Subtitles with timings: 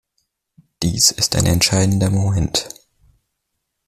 [0.81, 2.69] Dies ist ein entscheidender Moment.